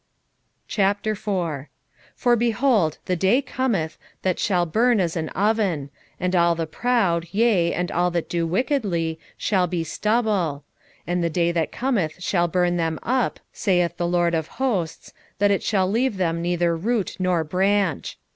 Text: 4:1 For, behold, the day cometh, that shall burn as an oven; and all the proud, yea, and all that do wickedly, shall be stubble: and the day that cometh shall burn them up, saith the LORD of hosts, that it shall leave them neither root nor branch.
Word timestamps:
4:1 0.67 1.67
For, 2.17 2.35
behold, 2.35 2.97
the 3.05 3.15
day 3.15 3.39
cometh, 3.39 3.99
that 4.23 4.39
shall 4.39 4.65
burn 4.65 4.99
as 4.99 5.15
an 5.15 5.29
oven; 5.29 5.91
and 6.19 6.35
all 6.35 6.55
the 6.55 6.65
proud, 6.65 7.27
yea, 7.31 7.71
and 7.75 7.91
all 7.91 8.09
that 8.09 8.27
do 8.27 8.47
wickedly, 8.47 9.19
shall 9.37 9.67
be 9.67 9.83
stubble: 9.83 10.63
and 11.05 11.23
the 11.23 11.29
day 11.29 11.51
that 11.51 11.71
cometh 11.71 12.15
shall 12.17 12.47
burn 12.47 12.77
them 12.77 12.97
up, 13.03 13.39
saith 13.53 13.97
the 13.97 14.07
LORD 14.07 14.33
of 14.33 14.47
hosts, 14.57 15.13
that 15.37 15.51
it 15.51 15.61
shall 15.61 15.87
leave 15.87 16.17
them 16.17 16.41
neither 16.41 16.75
root 16.75 17.17
nor 17.19 17.43
branch. 17.43 18.17